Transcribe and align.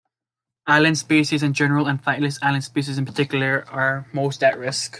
Island 0.65 0.97
species 0.97 1.43
in 1.43 1.53
general, 1.53 1.85
and 1.85 2.03
flightless 2.03 2.39
island 2.41 2.63
species 2.63 2.97
in 2.97 3.05
particular 3.05 3.65
are 3.69 4.07
most 4.11 4.41
at 4.41 4.57
risk. 4.57 4.89